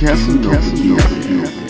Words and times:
Kessendorf. 0.00 0.56
Casanova. 0.56 1.69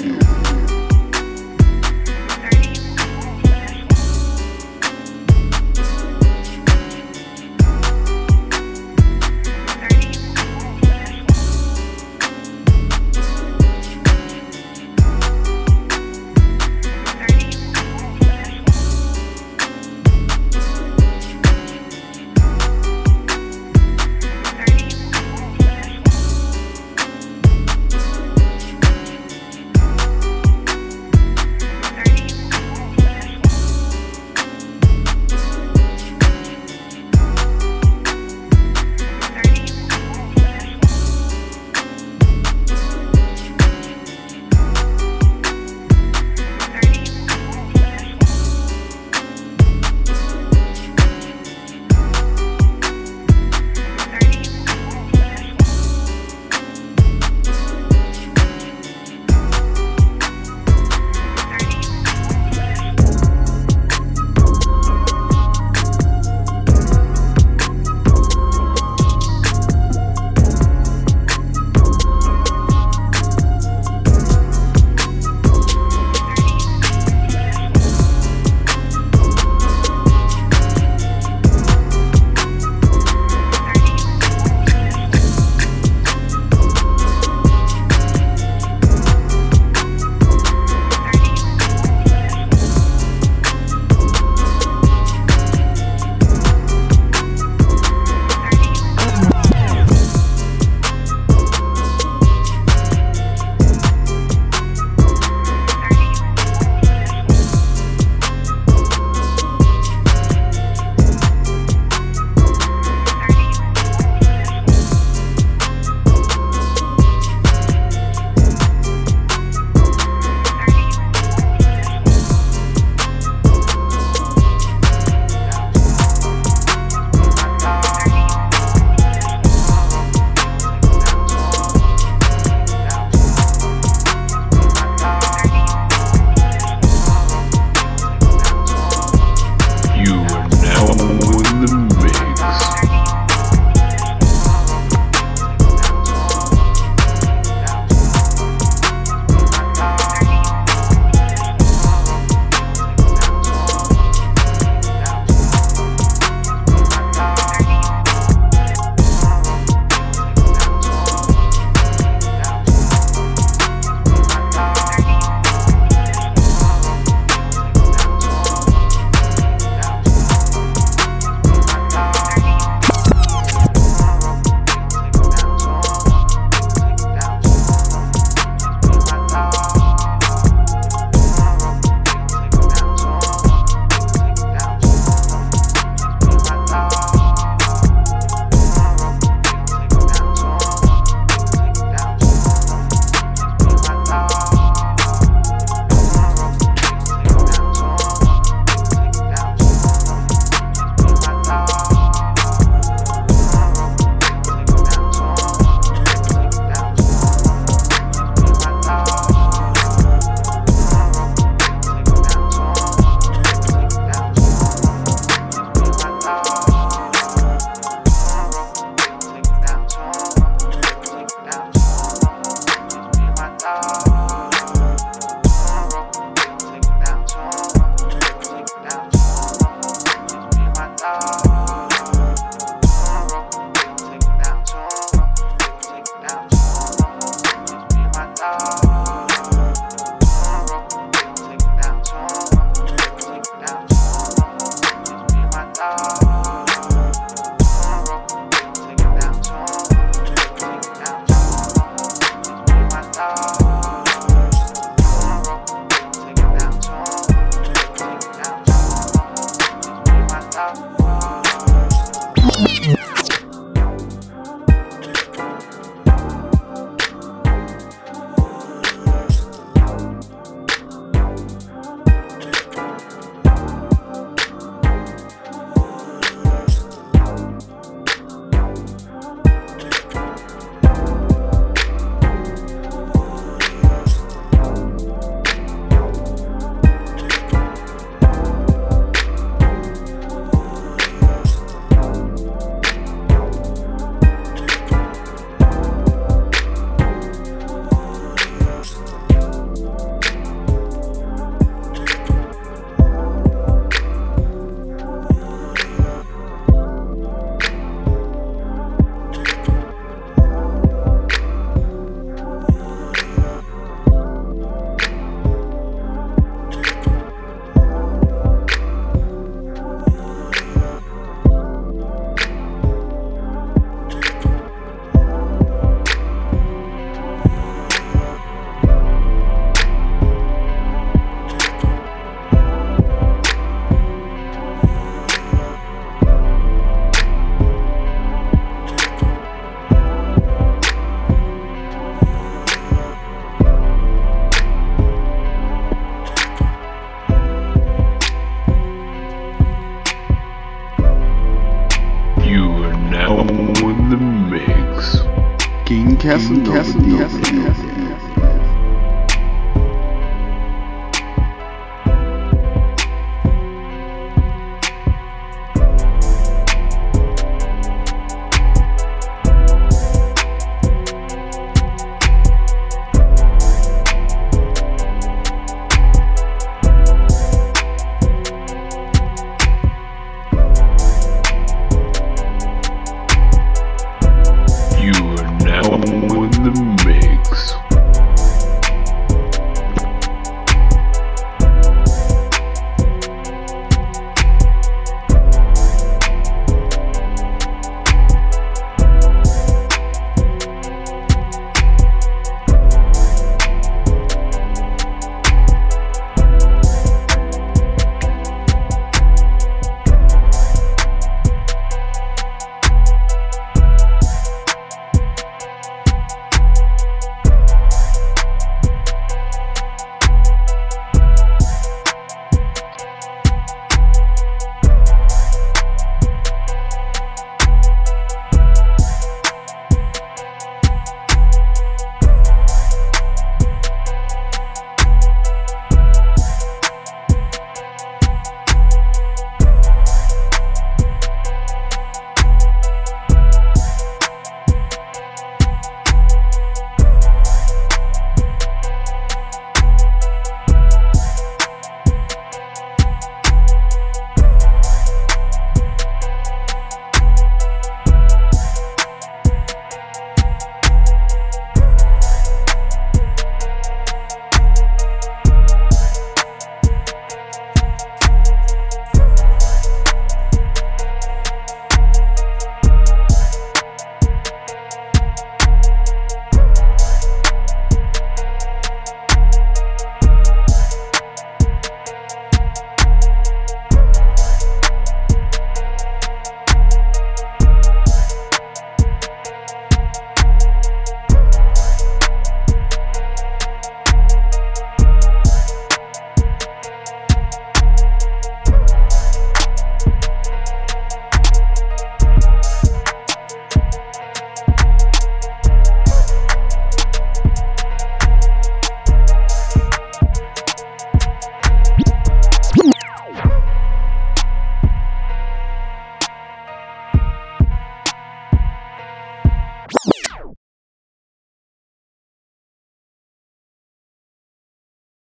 Cassidy, 356.51 356.65
Cassidy, 356.65 357.17
Cassidy, 357.17 357.63
Cassidy. 357.63 358.00